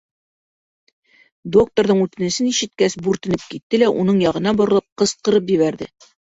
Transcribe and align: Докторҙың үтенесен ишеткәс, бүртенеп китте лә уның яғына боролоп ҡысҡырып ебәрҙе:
Докторҙың 1.57 2.01
үтенесен 2.07 2.49
ишеткәс, 2.53 2.97
бүртенеп 3.09 3.47
китте 3.53 3.83
лә 3.85 3.93
уның 4.03 4.21
яғына 4.27 4.57
боролоп 4.65 4.91
ҡысҡырып 5.03 5.57
ебәрҙе: 5.59 5.93